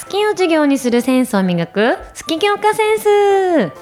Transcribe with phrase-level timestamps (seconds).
[0.00, 2.98] 好きを授業にするセンスを磨く好き教科セン
[3.68, 3.72] ス。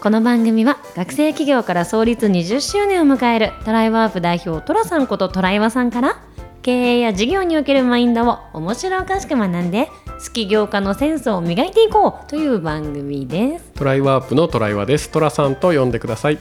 [0.00, 6.20] この番組は学生企業から創立20周年を迎えるトライワープ代表トラさんことトライワさんから
[6.62, 9.86] 経営や事業におけるマインドを面白おかしく学んで
[10.26, 13.70] 好き業家のセンスを磨いていこうという番組です。
[13.74, 15.08] トライワープのトライワです。
[15.10, 16.38] トラさんと呼んでください。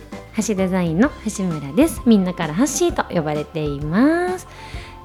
[0.48, 2.02] 橋デザインの橋村です。
[2.08, 4.48] みんなからハッシーと呼ばれています。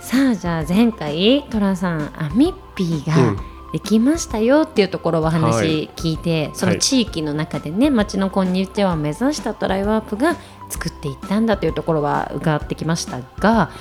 [0.01, 5.91] さあじゃあ前回トラさんアミッピーが、うんできましたよっていうところを話い。
[5.97, 10.37] 聞いて、その地域の中でね町のコンニチハを目指したトライワープが
[10.71, 13.73] 作っていったんだというところは伺ってきましたが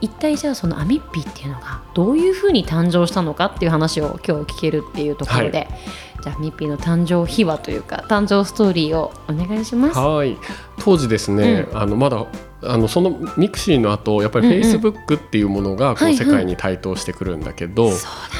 [0.00, 5.68] 一体じゃあそのアミッピーっていうのがどういうふうに誕生したのかっていう話を今日聞けるっていうところで、
[6.22, 9.98] じゃあアミッピーの誕生秘話というか誕生ストーリーをお願いします。
[9.98, 10.36] はい。
[10.78, 12.26] 当時ですね、あのまだ
[12.62, 14.60] あのそのミクシーの後やっぱりうんうん。
[14.62, 16.24] Facebook っていうものがこはいはい。
[16.24, 17.90] う世界に台頭してくるんだけど、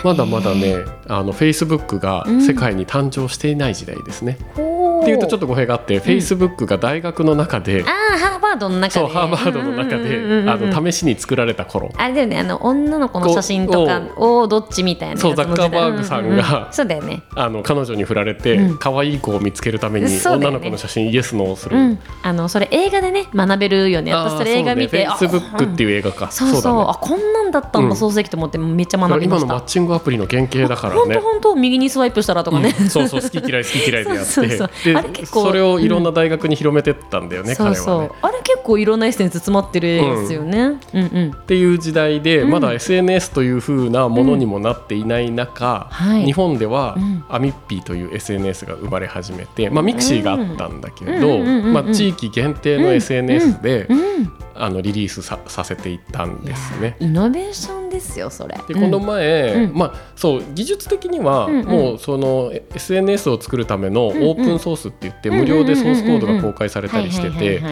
[0.04, 0.76] まだまだね
[1.08, 2.42] あの Facebook がうん。
[2.42, 4.38] 世界に誕生していない時代ですね。
[4.54, 9.06] ほっていうとちょっっと語弊があって、Facebook が大学の中でああハーバードの中で。
[9.06, 11.92] そうハーバードの中で、うんうんうんうんあの試しに作られた頃。
[11.96, 17.22] あれだよねあの女の子の写真とかをどっちみたいなそうザッカーバーグさんがうううそうだよね。
[17.34, 18.78] あの彼女に振られてうん。
[18.78, 21.76] 可愛い子を見つけるために女の子の写真イエスノーする。
[21.76, 24.14] うん、あのそれ映画でね学べるよね。
[24.14, 26.30] 私それ映画見てフェイスブックっていう映画か。
[26.30, 26.62] そうそう。
[26.62, 26.84] だね。
[26.88, 27.96] あこんなんだったんだ、うん。
[27.96, 29.46] 創成期と思ってめっちゃ学びました。
[29.46, 32.88] 今のマッチングアプリの原型だから本ね当本当右にスワイプしたらとかね、うん。
[32.88, 34.24] そうそう好き嫌い好き嫌いでやって。
[34.30, 38.10] そうそうそうあれで結構それをいろんな大学に広めてったんだよね、そうそう、彼はね。
[38.22, 40.58] あれ結構いろんなエッセンス詰まってるですよね、
[40.92, 42.50] うん、うんっていう時代で、うん。
[42.50, 46.24] まだ SNS という風なものにもなっていない中、はい。
[46.24, 47.24] 日本では、うん。
[47.28, 51.40] アミッピーという SNS が生まれ始めて、まあ、ミクシーがあったんだけど、うん。
[51.40, 54.32] うんうんうんまあ、地域限定の SNS で、うん。
[54.58, 56.96] あのリリースささせていったんですね。
[56.98, 58.56] イノベーションですよそれ。
[58.68, 59.74] でこの前、うん。
[59.74, 61.66] まあ、そう技術的には、うんうん。
[61.66, 67.64] もうそのえ SNS を作るためのオープンソースって言って、無料でソースコードが公開されたりしてはいて比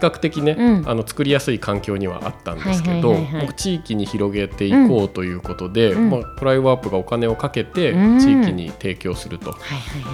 [0.00, 0.88] 較的ね、うん。
[0.88, 3.16] あの作りやすい環境にはあったんですけど、
[3.56, 6.10] 地域に広げていこうということで、うん。
[6.10, 8.18] まあ、トライワープがお金をかけてうん。
[8.18, 9.58] 地域に提供するとは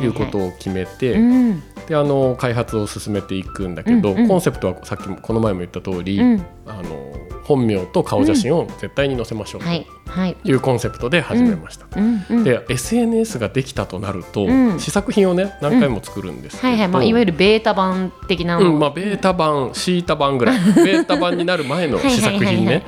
[0.02, 1.62] いうことを決めて、うん。
[1.86, 6.42] であの開発を進めていくんだけど、コンセプトはさっきもこの前も言った通り、うん。
[6.66, 7.17] あの
[7.48, 9.86] 本名と顔写真を絶対に載せましょうはい。
[10.26, 10.36] い。
[10.44, 11.86] うコンセプトで始めました。
[11.96, 14.80] うんうんで SNS ができたとなると、うん。
[14.80, 16.88] 試作品をね何回も作るんですけど、はいはい。
[16.88, 20.58] まあいわゆるベータ版的なの、うんまあ、ベータ版シータ版ぐらい。
[20.76, 22.84] ベータ版になる前の試作品ね。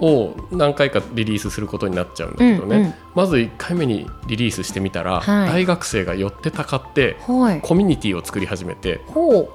[0.00, 2.94] を何回かリリースすることになっちゃうんだけどね、うんうん。
[3.14, 5.48] まず1回目にリリースしてみたら、はい。
[5.48, 7.60] 大学生が寄ってたかってはい。
[7.60, 9.00] コミュニティを作り始めて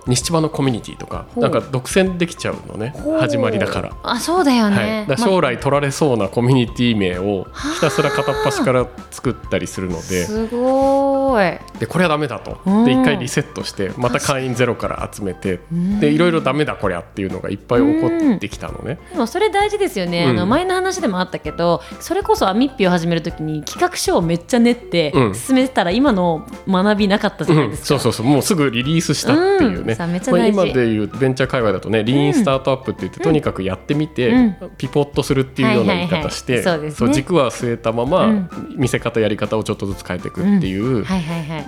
[0.08, 2.94] 西千葉のコミュニティとかなんか独占できちゃうのね。
[3.20, 3.92] 始まりだから。
[4.04, 11.80] あそうだよはい、ね、だから将来取られそうなコミュニティ名をひたすら片っ端から作ったりするのですごーい。
[11.80, 12.60] でこれはダメだと。
[12.66, 12.86] うん。
[12.86, 16.00] で一回リセットしてまた会員ゼロから集めてん。
[16.00, 19.00] でいろいろダメだこりゃっていうのがいっぱい起こってきたのね。
[19.12, 20.30] でもそれ大事ですよね、うん。
[20.32, 25.36] あの前の話でもあったけどそれこそアミッピを始めるときに企画書をめっちゃ練ってうん。
[25.36, 28.26] 進めてたら今の学びなかったじゃないうん、ですか、そうそうそう。
[28.26, 29.96] もうすぐリリースしたっていうね、うん。
[29.96, 34.56] さめっちゃまあ、今でいうベンチャー界隈だとねリーンスタートアップって言って、とにかくやってみて、うん。
[34.78, 36.64] ピポッとするっていうような言い方して、
[36.96, 38.50] そう軸は据えたまま、うん。
[38.76, 41.06] 見せ方やり方をちょっとずつ変えていくっていう、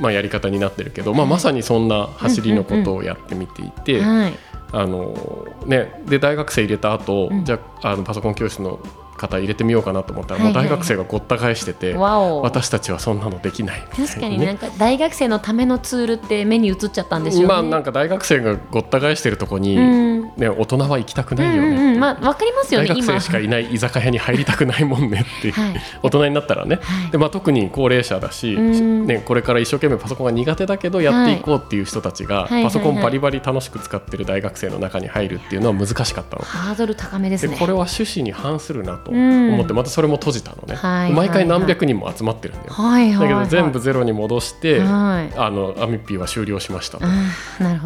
[0.02, 4.34] やり方になってるけど、まあ、まさにそんな走りのことをやってみていて、はい。
[4.72, 7.46] あのね、で大学生入れた後、うん。
[7.46, 8.80] じゃああのパソコン教室の
[9.18, 14.28] 方入れてみようかなと思ったら、もう大学生がごった返してて、私たちはそんなのできない確か。
[14.28, 17.48] になんか大学生のためのツールって目に映っちゃったんでしょうね。
[17.48, 20.18] まあなんか大学生がごった返してるとこに、うん。
[20.38, 22.96] ね、大人は行きたくうんないよねまあわかりますよね今。
[22.96, 25.54] 大学生しかいない居酒屋に入りたくないもんねって
[26.04, 27.12] 大人になったらね、はい。
[27.12, 29.08] でまあ、特に高齢者だし、うん。
[29.08, 36.44] ね、これから一生懸命パソコンが苦手だけどやっていこうっていう人たちが、パソコンバリバリ楽しく使ってる大学生の中に入るっていうのは難しかったの。
[36.44, 39.54] ハードル高めですこれは趣旨に反するなとうん。
[39.54, 43.46] 思ってまたそれも閉じたのね、はい毎回何百人も集まってるんだよ、はいはい、はい。
[43.46, 45.38] だけど全部ゼロに戻して、はい。
[45.38, 47.06] あのアミッピーは終了しましたと。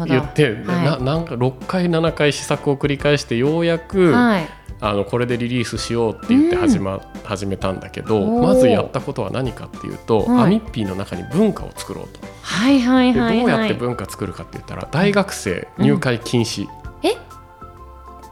[0.06, 0.64] 言って、はい。
[0.64, 4.48] ななんか6回7回試作を繰り返してようやく、はい。
[4.80, 10.44] あのこれでリリースしようって言って始,、ま始めたんだけどまずやったことは何かっていうと、はい。
[10.44, 12.20] アミッピーの中に文化を作ろうと。
[12.42, 13.38] はいはいではい、はい。
[13.40, 16.66] どうやって文化作るかって言ったら大学生入会禁止、
[17.04, 17.16] え？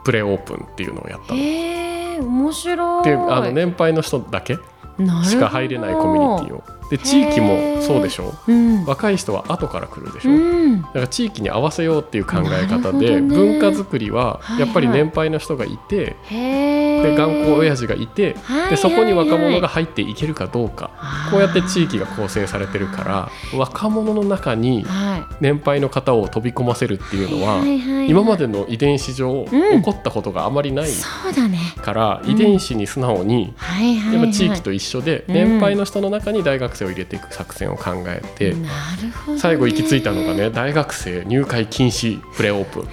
[0.04, 1.40] プレオープンっていうのをやったの。
[1.40, 3.04] えー、面白い。
[3.04, 4.58] であの年配の人だけ
[5.24, 6.80] しか入れないコミュニティを。
[6.90, 8.84] で地域もそうでしょうん。
[8.84, 10.82] 若い人は後から来るでしょ、うん。
[10.82, 16.36] だから地域に合わせようっていう考え方で、ね文化づくりははいやっぱり年配の人がいて、へ
[16.78, 16.79] え。
[17.02, 20.90] で頑固親父がいてはいでそこに若者はいが入っていけるかどうか。
[21.30, 25.36] こうやって地域が構成されてるから若者の中にはい。
[25.40, 27.64] 年配の方を飛び込ませるっていうのは
[28.08, 29.80] 今までの遺伝子上うん。
[29.80, 30.90] 起こったことがあまりない
[31.82, 33.54] からうん遺伝子に素直に
[34.12, 35.34] やっぱ地域と一緒でうん。
[35.34, 38.58] 年配の人の中に大学生を入れていく作戦を考えてな
[39.02, 42.88] るほど、ね、最後行き着いたのがね大学生入会禁止プレオープン。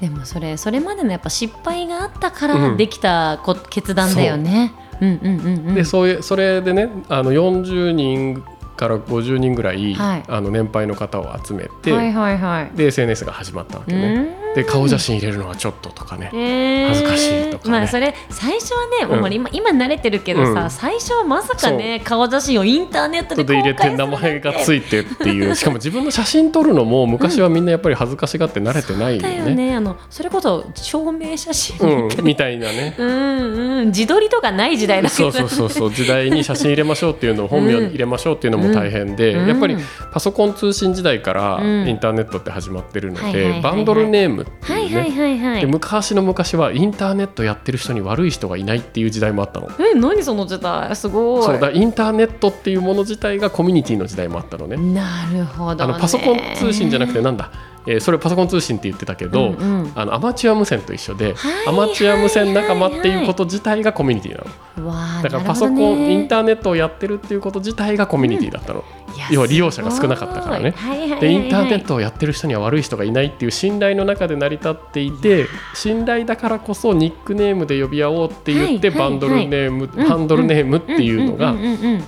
[0.00, 2.70] でもそれそれまでのやっぱ失敗があったかうん。
[2.72, 4.72] らできたこ、決断だよね。
[5.00, 5.06] う。
[5.06, 5.74] んうんうんうん。
[5.74, 8.42] でそういうそれでねあの40人
[8.76, 10.24] から50人ぐらい、はい。
[10.26, 12.76] あの年配の方を集めて、はいはいはい。
[12.76, 14.43] で SNS が始まったわけね。
[14.54, 17.70] で顔写真入れるのはちょっととかね、えー恥ずかしいとかね。
[17.70, 19.32] まあそれ最初はね、うん。
[19.32, 20.70] 今今慣れてるけどさ、うん。
[20.70, 25.54] 最初はまさかね顔写真をインターネットで入れて名前がついてっていう。
[25.56, 29.54] しかも自分の写真撮るのも昔はみんなやっぱり恥ずかしがって慣れてないよだよね。
[29.54, 32.94] ねあのそれこそ証明写真うん、みたいなね。
[32.98, 33.86] うんうん。
[33.88, 35.92] 自撮りとかない時代だそうそうそうそう。
[35.92, 39.48] 時代に写真入れましょうっていうのを本名入れましょうっていうのも大変で、うん。
[39.48, 39.76] やっぱり
[40.12, 41.88] パソコン通信時代からうん。
[41.88, 45.60] インターネットって始まってるので、バンドルネームってはいいうはいねはいはい。
[45.60, 49.68] で昔の昔はインターネットやってる人に悪い人がいないっていう時代もあったの。
[49.80, 50.94] え何その時代？
[50.94, 51.42] すごい。
[51.42, 54.76] そうだインターネットっていうもの自体がコミュニティの時代もあったのね。
[54.76, 57.50] なるほど、ね、あのパソコン通信じゃなくてなんだ、
[57.86, 59.92] えーそれパソコン通信って言ってたけど、うんうん。
[59.94, 64.44] あのアマチュア無線と一緒で、はいアマチュア無線仲間っていうこと自体がコミュニティな
[64.82, 64.88] の。
[64.88, 68.84] わあだからパソコン、ねインターネットをやってるっていうこと自体がコミュニティだったの。
[69.14, 70.72] いや要は利用者が少なかったからね。
[70.76, 71.20] はいはいはいはい。
[71.20, 80.06] でインターネットをやってる人には悪い人がいないっていう信頼の中で成り立っていて信頼だからこそニックネームで呼び合おうって言ってはいはいバンドルネーム、うん。
[80.06, 82.04] ハンドルネームっていうのがんうん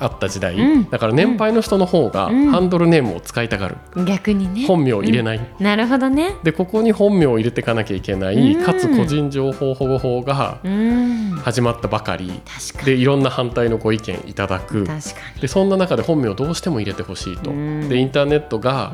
[0.00, 0.90] あった時代、うん。
[0.90, 2.50] だから年配の人の方がうん。
[2.50, 4.66] ハンドルネームを使いたがる、うん逆にね。
[4.66, 5.64] 本名を入れない、うん。
[5.64, 6.34] なるほどね。
[6.42, 8.64] でここに本名を入れていかなきゃいけない、うん。
[8.64, 11.30] かつ個人情報保護法がうん。
[11.42, 12.40] 始まったばかり。
[12.72, 14.78] 確かでいろんな反対のご意見いただく。
[14.78, 17.88] に確かでそんな中で本名をどうしても入れてほしいと、うん。
[17.88, 18.92] でインターネットが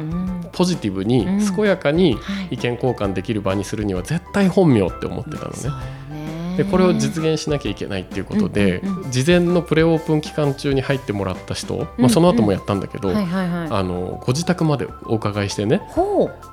[0.53, 1.55] ポジティブにうん。
[1.55, 2.55] 健やかにはい。
[2.57, 5.57] 意見交換できる場にするには絶対本名って思ってたのね。
[6.57, 13.69] ねでこれを実現しなきゃいけないっていうことで、うんうんう事前のプレオープン期間中に入ってもらった人、うんまあ、その後もやったんだけど、はいはいはい。
[13.71, 15.81] あのご自宅までお伺いしてね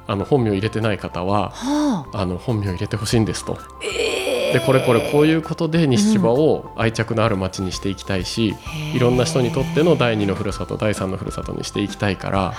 [0.07, 2.21] あの本名入れてない方ははあ。
[2.21, 3.57] あの本名入れてほしいんですと。
[3.83, 4.23] え
[4.53, 8.55] でこれこれこういうことで西千葉を愛着のある街にしていきたいし、
[8.93, 12.53] いろんな人にとっての第二のふるさと第三のふるさとにしていきたいからは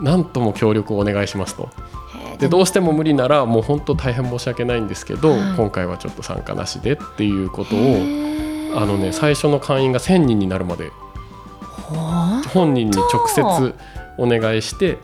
[0.00, 1.68] なんとも協力をお願いしますと。
[2.38, 5.56] でどうしても無理ならもう本当大変申し訳ないんですけど、はい。
[5.56, 7.78] 今回はちょっと参加なしでっていうことを
[8.76, 10.90] あのね最初の会員が1,000人になるまで
[11.70, 11.96] ほ
[12.52, 13.74] 本人に直接
[14.18, 14.98] お願いして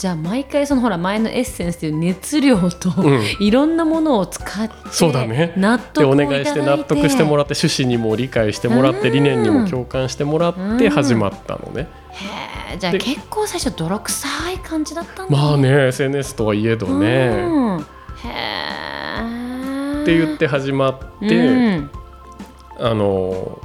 [0.00, 3.22] じゃあ毎回そのほら前のエッセンスという熱量と、うん。
[3.38, 5.52] いろんなものを使ってそうだね。
[5.58, 6.62] 納で得お願いして。
[6.62, 9.12] 納得してもらって趣旨にも理解してもらってうん。
[9.12, 10.88] 理念にも共感してもらってうん。
[10.88, 11.86] 始まったのね。
[12.12, 17.28] へえじゃあで結構最初泥臭い感じだったんだまあね SNS とはいえどね。
[17.48, 17.80] うん。
[17.80, 17.84] へ
[19.98, 21.90] えって言って始まって、うん。
[22.78, 23.60] あの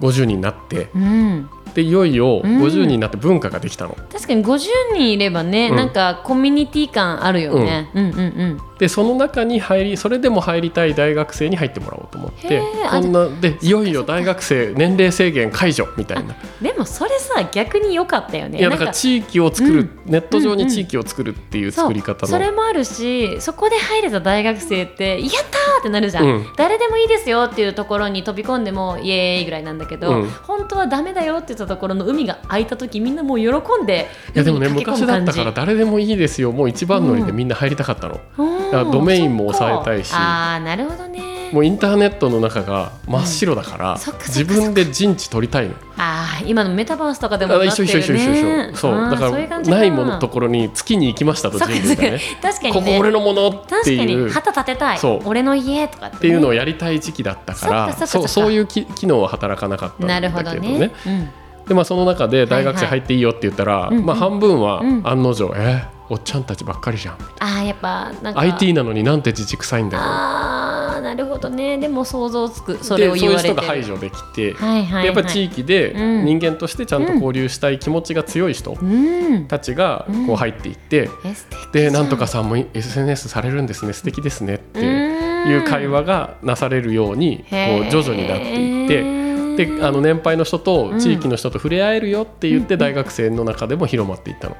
[0.00, 2.62] 50人になってうん、でいよいようん。
[2.62, 3.96] 50人になって文化ができたの。
[4.12, 4.58] 確かに50
[4.94, 5.76] 人いればね、うん。
[5.76, 16.36] なんかコミュニティ感あるよね、うん、うんうんでその中に入りそれでも入りたい大学生に入ってもらおうと思ってこんなでいよいよ大学生年齢制限解除みたいな。
[16.62, 18.58] でもそれさ逆に良かったよね。
[18.58, 20.00] いやなんだから地域を作る、うん。
[20.06, 22.28] ネット上に地域を作るっていう作り方の。
[22.28, 26.46] それもあるしそこで入れた大学生って「やったー!」ってなるじゃん、うん。
[26.56, 30.30] 誰でもいいですよっていうところに飛び込んでもイエーイぐらいなんだけど、うん。
[30.44, 33.48] 本当はダメだよって言ったところの海が開いた時みんなもう喜
[33.82, 36.52] んでいやでもね昔だったから誰でもいいですよ。
[36.52, 38.64] もう一番乗りでみんな入りたかったの、うん。
[38.64, 40.12] だからドメインも抑えたいし。
[40.14, 41.22] ああなるほどね。
[41.52, 45.74] もうインターネットの中が真っ白だから、そっか自分で陣地取りたいの。
[45.96, 48.32] ああ今のメタバースとかでもあなってる一緒一緒一緒一緒。
[48.32, 49.10] 一ね緒そう。
[49.10, 52.20] だからないもののところに月に行きましたと人類がね。
[52.42, 52.80] 確かにね。
[52.80, 54.98] ここ俺のものっ確かにていう旗立てたい。
[54.98, 55.28] そう。
[55.28, 60.92] 俺の家とかって,、っていうのをやりたい時期だったからそうそういうき機能は働かなかったんだなるほけどねどね。
[61.06, 61.28] うん
[61.68, 65.06] でまあその中で大学生入っていいよって言ったら、いはいまあ、半分はうん。
[65.06, 67.14] 案の定、えーおっちゃんたちばっかりじゃん。
[67.38, 68.40] ああやっぱなんか。
[68.40, 70.02] IT なのになんて自治臭いんだよ。
[70.02, 71.76] ああなるほどね。
[71.78, 72.82] でも想像つく。
[72.82, 73.48] そでれを言われて。
[73.48, 76.24] そういう人が排除できて、はいはい、はい、でやっぱ地域でうん。
[76.24, 79.46] 人間としてちゃんと交流したい気持ちが強い人うん。
[79.48, 83.92] たちがこう入っていって、え素敵でじゃなんとかさんも SNS されるんですね。
[83.92, 87.56] 素敵ですねっていう会話がなされるようにこ
[87.86, 89.27] う徐々になっていって。
[89.58, 94.56] であの年配の人と地域の人と触れ合えるよって言って大学生の中でも広まっていったの。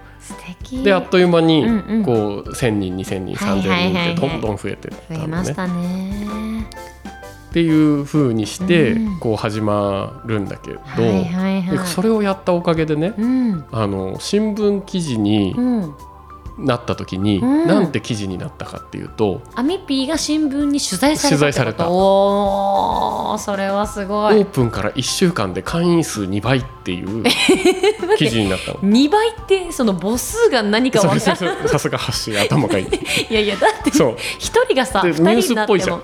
[0.82, 1.64] であっという間に
[2.04, 4.16] こう1,000人2,000人3,000はいはいはいはい。
[4.16, 5.18] 人ってどんどん増えてったのね。
[5.18, 6.66] 増えましたね。
[7.50, 10.80] っていう風にしてうんこう始まるんだけど、
[11.86, 13.64] それをやったおかげでねうん。
[13.72, 15.94] あの新聞記事にうん
[16.58, 17.66] なった時に、うん。
[17.66, 21.88] なんて記事になったかっていうとアミピーが新聞に取材された取材された。
[21.90, 27.24] おーそれはすごオーいプンから1週間で会員数2倍っていう
[28.16, 28.78] 記事になったの。
[28.80, 31.68] 2倍ってその母数が何か分かそうそうそう。
[31.68, 32.86] さすが発信頭がいい。
[33.30, 34.16] いやいやだってそう。
[34.38, 36.00] 一人がさで二人になっても。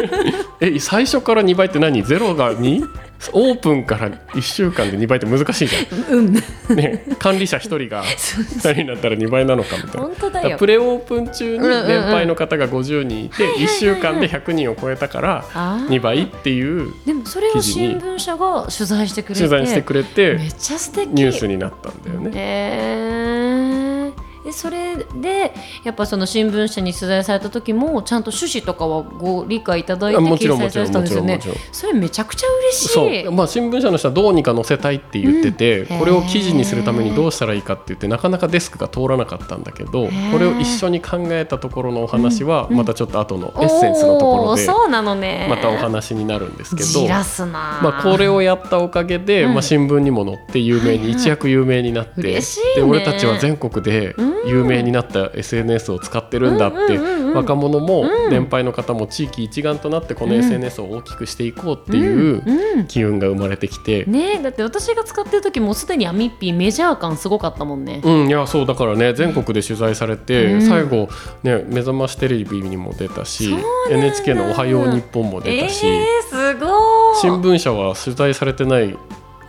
[0.60, 2.02] え最初から2倍って何？
[2.02, 3.07] ゼロが 2?
[3.32, 5.74] オープンから1週間で2倍って難しいじ
[6.10, 6.36] うん。
[6.70, 10.00] ゃん、ね、管理者1人が2人になったら2倍なのかみたいな。
[10.02, 10.42] 本当だよ。
[10.42, 13.74] だからプレオープン中に年配の方が50人いてはいはいはいはい。
[13.74, 15.88] 1週間で100人を超えたからあー。
[15.88, 21.08] 2倍っていうでもそれを新聞社が取材してくれて取材してくれてめっちゃ素敵。
[21.08, 22.30] ニュースになったんだよね。
[22.34, 25.52] えーでそれで
[25.84, 31.38] やっぱその新聞社に取材された時もちゃんと趣旨とかはご理解いただいて掲載されてたんですよね。
[31.70, 32.88] それめちゃくちゃ嬉しい。
[33.24, 33.32] そう。
[33.32, 35.98] まあ、新聞社の人はどうにか載せたいって言ってて、うん。
[35.98, 40.32] これを記事にするためにどうしたらいいかって言ってなかなかデスクが通らなかったんだけどー。
[40.32, 42.78] これを一緒に考えたところのお話はうん。
[42.78, 45.46] またちょっと後のエッセンスのところでおーそうなのね。
[45.50, 49.52] またお話になるんですけどまあ、これをやったおかげで、うん。
[49.52, 52.74] まあ、新聞にも載って有名に、一躍有名になって嬉しいね。
[52.76, 54.14] で俺たちは全国で
[54.46, 56.98] 有名になった SNS を使ってるんだって、
[57.34, 58.30] 若者もうん。
[58.30, 64.04] 年配の方も地域一丸となってこの SNS を大きくしていこうっていう機運が生まれてきて。
[64.04, 70.62] ねえだって私が使ってる時もうすでにアミッピーメジャー感すごかったもんね、うん、いやそうだからね全国で取材されて、うん。
[70.62, 71.08] 最後、
[71.42, 73.54] ね、目覚ましテレビにも出たし
[73.90, 78.96] NHK の「おはよう日本も出たし、えー、すごい新聞社は取材されてない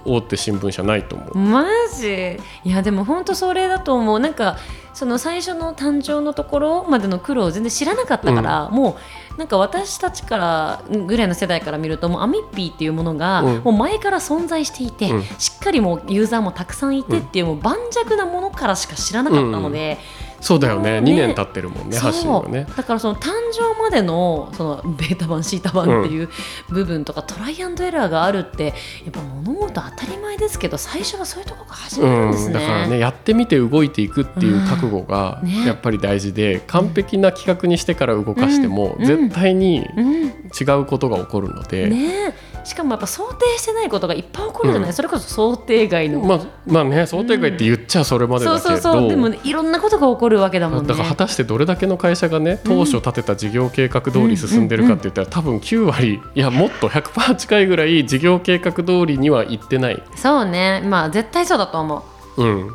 [0.06, 1.38] 大手新聞社ないと思う。
[1.38, 1.66] マ
[1.96, 4.58] ジいやでも本当それだと思うなんか
[4.94, 8.98] その最初の誕生のところまでの苦労を全然知らなかったから、も
[9.36, 13.58] うなんか私たちからぐらいの世代から見るともうアミッピーっていうものがうん。
[13.60, 15.24] もう前から存在していて、うん。
[15.38, 19.98] しっかりもうユーザーもたくさんいてっていうもう盤石なものからしか知らなかったので、
[20.42, 21.02] そうだよね。
[21.02, 21.12] ね。
[21.12, 22.66] 2年経ってるもんね発信はね。
[22.76, 26.30] だからその誕生までのその ベータ版シータ版っていう
[26.70, 28.74] 部分とか、トライアンドエラーがあるってやっ
[29.12, 32.48] ぱ物事当たり前ですけど最初はそういうところから始まるんですね。
[32.48, 39.06] うん、だからねやってみて動いていくっていう覚悟がやっぱり大事で、完璧な企画にしてから動かしても、うん。
[39.06, 40.30] 絶対にうん。
[40.60, 42.30] 違うことが起こるので、ね。
[42.30, 44.94] えしかもやっぱ想定してないことがいっぱい起こるじゃない、うん。
[44.94, 50.88] それこそ想定外の、まあまあね想定外って言っちゃそれまでそうだけど、そうそうでも、ね、いろんなことが起こるわけだもんね。
[50.88, 60.04] だから果たしてどれだけの会社がね当初立てた事業計画通り進んでるかって言ったら多分9割いやもっと100%近いぐらい事業計画通りには行ってない。
[60.16, 60.82] そうね。
[60.86, 62.20] まあ絶対そうだと思う。
[62.38, 62.70] うん、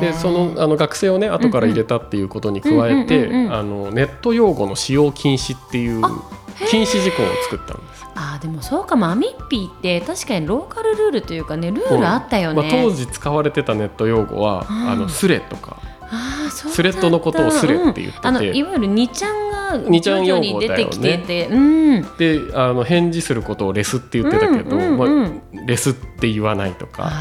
[0.00, 6.00] でそのあの学生をね後から入れたっていうことに加えてネット用語の使用禁止っていう
[6.70, 8.04] 禁止事項を作ったんです。
[8.14, 9.06] あーでもそうかも。
[9.06, 14.90] アミッピーって確かにローカルルールというかねルールあったよね、まあ、当時使われてたネット用語は、うん。
[14.90, 15.76] あのスレとか。
[16.02, 18.20] あーそうスレッドのことをスレって言ってて。
[18.20, 18.26] うん。
[18.26, 20.84] あのいわゆる2ちゃんが二ちゃん徐用語だよね。
[20.84, 22.02] 々に出てきてて、うん。
[22.18, 27.12] であの返事することをレスって言ってたけど、うんうんうんまあ、レスって言わないとか。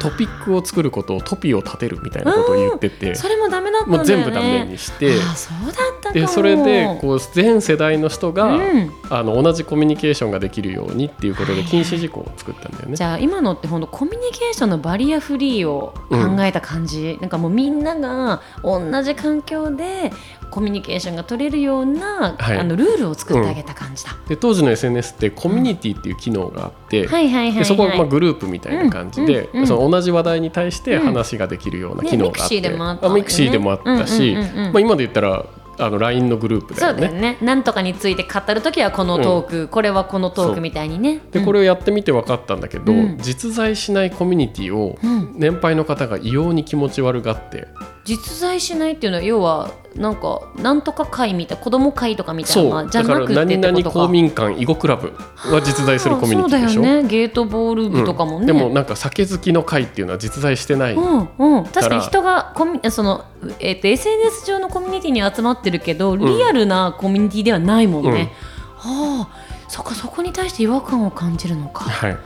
[0.00, 3.98] トピックを作ることをトピを立てるみたいなことを言ってて、それもダメだったんだよね。
[3.98, 5.12] もう全部ダメにして。
[5.12, 8.92] あーそうだっでそれでこう全世代の人が、うん。
[9.10, 12.96] あの同じコミュニケーションができるようにっていうことで禁止事項を作ったんだよね。
[12.96, 20.12] じゃあ今のって本当コミュニケーションのバリアフリーを考えた感じ、なんかもうみんなが同じ環境で
[20.50, 22.58] コミュニケーションが取れるような、はい。
[22.58, 34.72] あのルールを作ってあげた感じだ、で当時の SNS ってコミュニティっていう機能があって、はいはいはい、はい、でそこはまあグループみたいな感じで、うんうんうんその同じ話題に対して話ができるような機能があって、ねミクシーでもあったよね mixi でもあったし、うんうんうんうん。
[34.72, 35.44] まあ、今で言ったら
[35.78, 36.98] あの LINE のグループだよね。
[37.00, 37.38] そうだよね。
[37.40, 41.20] なんとかについて語るときはこのトーク、これはこのトークみたいにね。
[41.30, 43.18] でこれをやってみて分かったんだけど、うん。
[43.18, 45.34] 実在しないコミュニティをうん。
[45.36, 47.68] 年配の方が異様に気持ち悪がって、
[48.04, 54.06] 実在しないっていうのは要はなんかなんとか会みたい子供会とかみたいそなじゃなくて何々ことか。
[54.06, 55.12] 公民館囲碁クラブ
[55.52, 57.08] は実在するコミュニティでしょそうだよね。
[57.08, 58.46] ゲートボール部とかもね、うん。
[58.46, 63.24] でもなんか酒好きの会っていうのは実在してない、うんうん、確かに人がコミその、
[63.58, 68.32] えっと SNS 上のコミュニティに集まってるけど、リアルなコミュニティではないもんね。
[68.76, 71.84] はあそっかそこに対して違和感を感じるのか。
[71.84, 72.16] はい、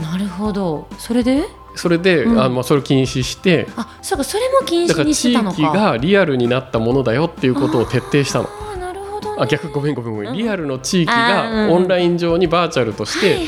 [0.00, 0.86] なるほど。
[0.98, 1.44] それで？
[1.74, 2.40] それで、うん。
[2.40, 3.68] あのまあそれを禁止して。
[3.76, 5.78] あそうかそれも禁止にしだから地てたのか。
[5.78, 8.48] 域がリアルになったものだよっていうことを徹底したの。
[8.48, 9.36] あーなるほど、ね。
[9.40, 10.34] あ逆ごめんごめんごめん。
[10.34, 13.46] リアルの地域がオンライン上にバーチャルとして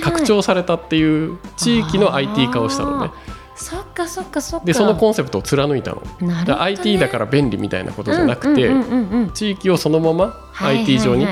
[0.00, 3.10] 拡張されたっていう地域の IT 化をしたのね。
[3.56, 4.66] そっかそっかそっか。
[4.66, 6.02] でそのコンセプトを貫いたの。
[6.20, 8.70] ね、だ IT だから便利みたいなことじゃなくて、
[9.34, 11.26] 地域をそのままはい IT 上に、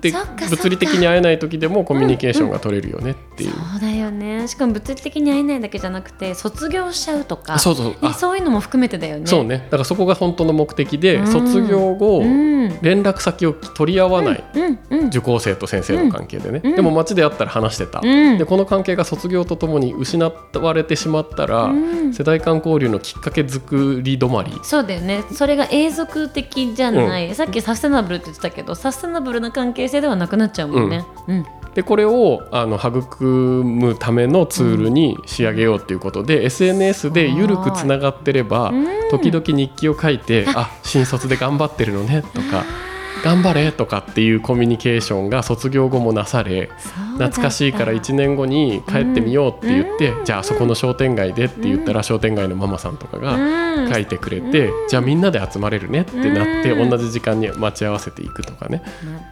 [0.00, 0.12] で
[0.48, 3.50] 物理的に会えない時でもコミュニケーションが取れるよねっていう。
[3.50, 4.46] そうだよね。
[4.46, 7.58] しかも物理的に会えないだけじゃなくて卒業しちゃうとか。
[7.58, 8.14] そうそう。
[8.14, 9.26] そういうのも含めてだよね。
[9.26, 9.58] そうね。
[9.58, 11.26] だからそこが本当の目的で、うん。
[11.26, 12.68] 卒業後、うん。
[12.82, 16.76] 連絡先を取り合わない、うんうん受講生と先生の関係でね、うん。
[16.76, 18.38] でも街で会ったら話してた、うん。
[18.38, 20.22] でこの関係が卒業とともに失
[20.60, 22.12] われてしまったら、うん。
[22.12, 31.46] 世代間交流のきっかけ作り止まりそうだよねそれが永続的じゃない、さっきサステナブルって言ってたけどサステナブルな関係性ではなくなっちゃうもんね、うん。
[31.74, 38.86] でこれをあの育むためのツールに仕上げようっていうことで、SNS で緩くつながってれば、うん。
[39.10, 42.64] 時々日記を書いて「あ新卒で頑張ってるのね」とか
[43.24, 46.70] 「頑張れ」とかっていうコミュニケーションが卒業後もなされ
[47.18, 50.24] 懐かしいから1年後に帰ってみようって言って、うん。
[50.24, 53.92] じゃあそこの商店街でって言ったら商店街のママさんとかがうん。
[53.92, 56.90] 書いてくれて、じゃあみんなで集まれるねってなって、うん。
[56.90, 58.82] 同じ時間に待ち合わせていくとかね、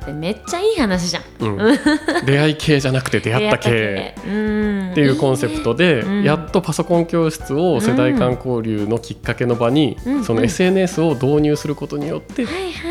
[0.01, 1.23] 待ってめっちゃいい話じゃん。
[1.41, 4.15] うん、出会い系じゃなくて出会った系。
[4.17, 6.23] っていうコンセプトで、うん。
[6.23, 10.25] やっとパソコン教室を世代間交流のきっかけの場に、うん。
[10.25, 12.47] その SNS を導入することによって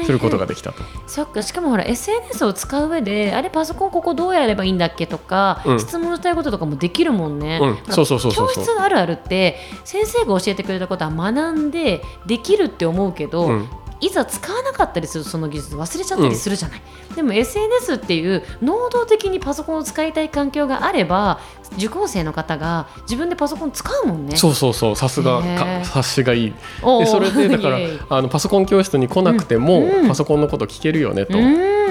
[0.06, 0.84] することができたと。
[1.08, 1.42] そっか。
[1.42, 5.80] しかもほら SNS を使う上であれパソコンここどうやればいいんだっけとか、うん。
[5.80, 7.94] 質問したいこととかもできるもんね、うん。
[7.94, 8.66] そうそうそうそうそう。
[8.66, 13.70] 教室あるあるって先生が教えてくれたことは学んでできるって思うけど、うん
[14.02, 16.82] いざ使わなかったりするとその技術忘れちゃったりするじゃない、
[17.16, 21.40] でも SNS っていう能動的にパソコンを使いたい環境があれば
[21.78, 24.36] 受講生の方が自分でパソコン使うもんね。
[24.38, 25.42] そうそうそうさすが
[25.84, 26.52] 察しがいい。
[26.52, 27.78] でそれでだから
[28.10, 30.08] あのパソコン教室に来なくても、うん。
[30.08, 31.42] パソコンのこと聞けるよねと、う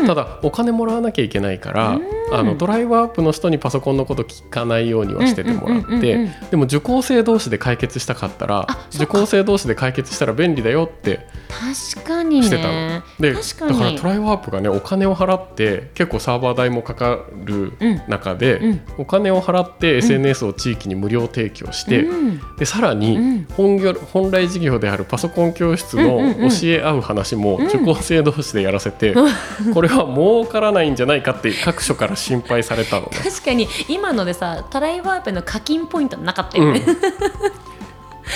[0.02, 0.06] ん。
[0.06, 2.04] ただお金もらわなきゃいけないから、うん。
[2.32, 6.32] あのドライブアップの人にパソコンのこと聞かないようにはしててもらっうんうんうんてうん。
[6.50, 12.73] でも受講生同士で解決したかったら受講生同士で解決したら便利だよって確かにしてたの。
[12.73, 13.79] ねで確かに。
[13.79, 18.02] だからトライワープがねお金を払って結構サーバー代もかかるうん。
[18.09, 18.80] 中で、うん。
[18.99, 22.41] お金を払って SNS を地域に無料提供して、うん。
[22.57, 23.45] でさらに、うん。
[23.57, 27.67] 本業本来事業であるパソコン教室の教え合う話もん。
[27.67, 29.15] 受講生同士でやらせて、
[29.75, 33.09] これは儲からないんじゃないかって各所から心配されたのね。
[33.23, 36.83] 確かに今のでさトライワープの課金ポイントなかったよね、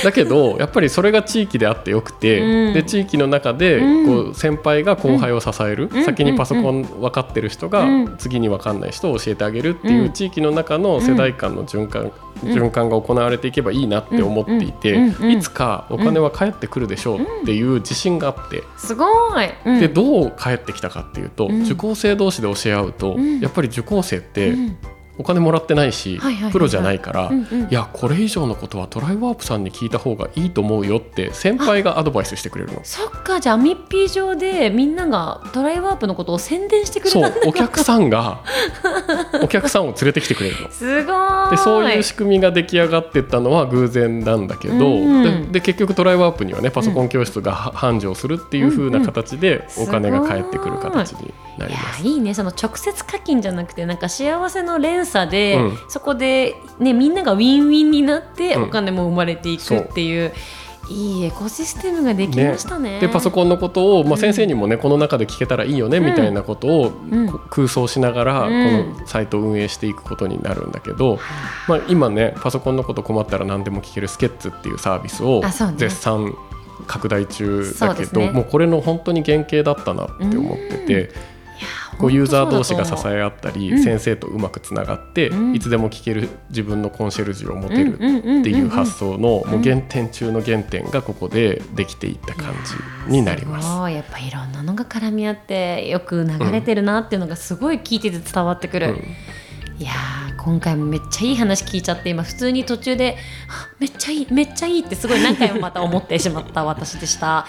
[0.05, 2.75] だけどやっぱりそれが地域であってよくて、うん。
[2.75, 4.07] で地域の中でうん。
[4.07, 6.05] こう先輩が後輩を支える、うん。
[6.05, 8.17] 先にパソコン分かってる人がうん。
[8.19, 10.13] 次に分かんない人を教えてあげるっていううん。
[10.13, 14.99] 地域の中の世代間の循環、循環が行われていけばいいなって思っていて、
[15.31, 18.63] いつかお金は返ってくるでしょうっていう自信があって。
[18.77, 19.07] すご
[19.41, 19.81] い、うん。
[19.81, 21.63] でどう返ってきたかっていうと、うん。
[21.65, 23.41] 受講生同士で教え合うと、うん。
[23.41, 24.77] やっぱり受講生ってうん
[25.19, 26.21] お金もらってないし、
[26.53, 27.63] プロじゃないから、うんうん。
[27.65, 32.81] いやこれ以上のことはトライワープさんに聞いた方がいいと思うよって先輩がアドバイスしてくれるの。
[32.85, 38.41] そっかじゃあアミッピー上でみんながトライワープのことを宣伝してくれたそうお客さんが
[39.43, 40.71] お客さんを連れてきてくれるの。
[40.71, 41.13] すご
[41.49, 41.51] い。
[41.51, 49.89] でそういう仕組みが出来上がってったのは偶然なんだけど、うんでで結局トライワープにはねパソコン教室がは繁盛するっていう風な形でうんうん。
[49.89, 52.07] お金が返ってくる形にないりやます。
[52.07, 52.35] いいね。
[52.35, 55.79] その直接課金じゃなくてなんか幸せの連鎖で、うん。
[55.89, 58.63] そこで、ね、みんながウィンウィンになってうん。
[58.65, 60.33] お金も生まれていくっていう、
[60.91, 62.99] いいエコシステムができましたね。
[63.01, 66.93] でパソコンのことを、まあ、先生にもね、この中で聞けたらいいよね、うんみたいなことを、
[67.51, 68.95] 空想しながら、うん。
[68.95, 71.19] このサイトを運営していくことになるんだけど、
[71.69, 75.43] まあ、今ねパソコンのこと困ったら何でも聞けるスケッツっていうサービスを
[75.77, 76.35] 絶賛
[76.87, 78.31] 拡大中だけど、ね。
[78.31, 81.38] もうこれの本当に原型だったなって思ってて。
[81.99, 85.55] こうユーザー同士が支え合ったり、うん先生とうまくつながって、うん。
[85.55, 87.99] いつでも聞ける自分のコンシェルジュを持てるっっ
[88.43, 92.55] ていう発想のんもう原点中の原点がここでできていった感
[93.07, 93.93] じになります。
[93.93, 98.95] やっぱいろんなのが絡み合ってよく流れてるなっていうのがすごい聞いてて伝わってくる、うん。
[99.79, 103.17] いやー今回もめっちゃいい話聞いちゃって今普通に途中で
[103.49, 107.47] あめっちゃいいめっちゃいいってすごい何回もまた思ってしまった私でした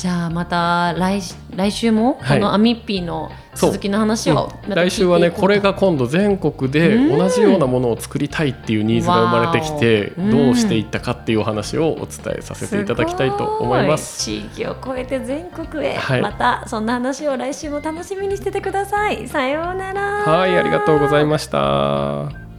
[0.00, 1.20] じゃあまた来
[1.54, 2.40] 来週もこはい。
[2.40, 7.18] のアミッピーの続きの話をまた聞いう来週はねこれが今度全国でうん。
[7.18, 14.24] 同じようなものを作りたいっていうニーズが生まれてきてどうしていったかっていうお話をお伝えさせていただきたいと思います。
[14.24, 16.22] 地域を越えて全国へ、はい。
[16.22, 19.28] またそんな話を来週も楽しみにしててください。
[19.28, 20.00] さようなら。
[20.24, 22.49] はいありがとうございました。